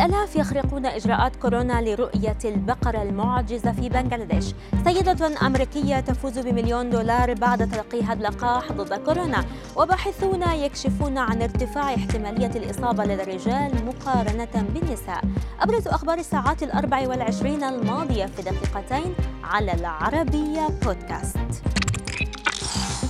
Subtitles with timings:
[0.00, 4.44] الآلاف يخرقون إجراءات كورونا لرؤية البقرة المعجزة في بنغلاديش.
[4.84, 9.44] سيدة أمريكية تفوز بمليون دولار بعد تلقيها اللقاح ضد كورونا.
[9.76, 15.24] وباحثون يكشفون عن ارتفاع احتمالية الإصابة لدى الرجال مقارنة بالنساء.
[15.60, 19.14] أبرز أخبار الساعات الأربع والعشرين الماضية في دقيقتين
[19.44, 21.69] على العربية بودكاست.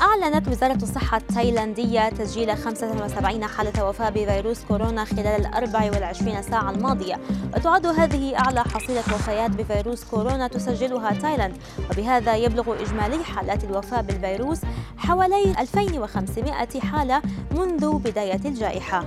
[0.01, 7.21] أعلنت وزارة الصحة التايلاندية تسجيل 75 حالة وفاة بفيروس كورونا خلال ال 24 ساعة الماضية.
[7.57, 11.57] وتعد هذه أعلى حصيلة وفيات بفيروس كورونا تسجلها تايلاند.
[11.91, 14.61] وبهذا يبلغ إجمالي حالات الوفاة بالفيروس
[14.97, 19.05] حوالي 2500 حالة منذ بداية الجائحة.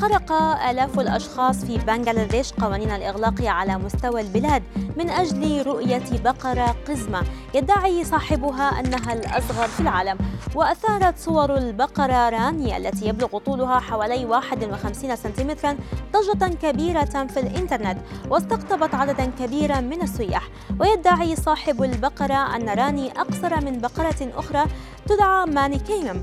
[0.00, 0.32] خرق
[0.70, 4.62] آلاف الأشخاص في بنغلاديش قوانين الإغلاق على مستوى البلاد
[4.96, 7.22] من أجل رؤية بقرة قزمة.
[7.54, 10.18] يدعي صاحبها أنها الأصغر في العالم.
[10.54, 15.76] وأثارت صور البقرة راني التي يبلغ طولها حوالي 51 سنتيمترا
[16.12, 17.98] ضجة كبيرة في الإنترنت
[18.30, 20.48] واستقطبت عددا كبيرا من السياح.
[20.80, 24.64] ويدعي صاحب البقرة أن راني أقصر من بقرة أخرى
[25.06, 26.22] تدعى مانيكيم.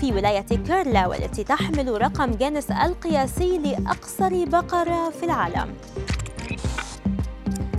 [0.00, 5.74] في ولاية كيرلا والتي تحمل رقم جينيس القياسي لأقصر بقرة في العالم.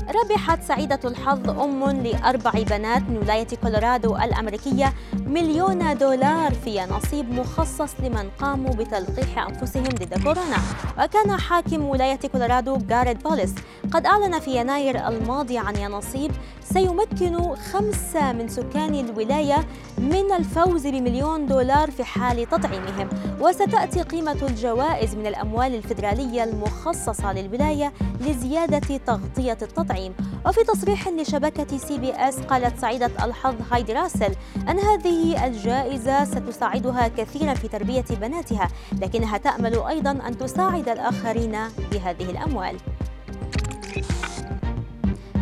[0.09, 7.99] ربحت سعيدة الحظ أم لأربع بنات من ولاية كولورادو الأمريكية مليون دولار في يانصيب مخصص
[7.99, 10.57] لمن قاموا بتلقيح أنفسهم ضد كورونا.
[11.03, 13.53] وكان حاكم ولاية كولورادو جاريد بوليس
[13.91, 16.31] قد أعلن في يناير الماضي عن يانصيب
[16.63, 23.09] سيمكن خمسة من سكان الولاية من الفوز بمليون دولار في حال تطعيمهم.
[23.41, 29.98] وستأتي قيمة الجوائز من الأموال الفيدرالية المخصصة للولاية لزيادة تغطية التطعيم.
[30.45, 34.36] وفي تصريح لشبكة CBS قالت سعيدة الحظ هايدي راسل
[34.69, 38.67] أن هذه الجائزة ستساعدها كثيرا في تربية بناتها
[39.02, 41.58] لكنها تأمل أيضا أن تساعد الآخرين
[41.91, 42.78] بهذه الأموال.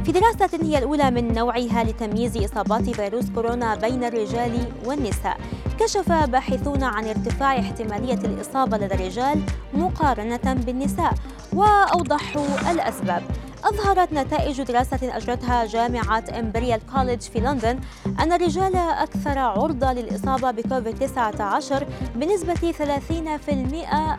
[0.06, 5.38] في دراسة هي الأولى من نوعها لتمييز إصابات فيروس كورونا بين الرجال والنساء.
[5.80, 9.42] كشف باحثون عن ارتفاع احتمالية الإصابة لدى الرجال
[9.74, 11.14] مقارنة بالنساء
[11.54, 13.24] وأوضحوا الأسباب.
[13.64, 17.80] أظهرت نتائج دراسة أجرتها جامعة إمبريال كوليدج في لندن
[18.20, 22.74] أن الرجال أكثر عرضة للإصابة بكوفيد 19 بنسبة 30%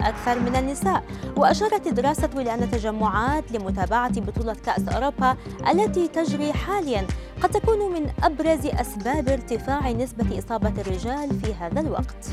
[0.01, 1.03] أكثر من النساء
[1.37, 5.37] وأشارت الدراسة إلى أن تجمعات لمتابعة بطولة كأس أوروبا
[5.73, 7.07] التي تجري حاليا
[7.43, 12.29] قد تكون من أبرز أسباب ارتفاع نسبة إصابة الرجال في هذا الوقت.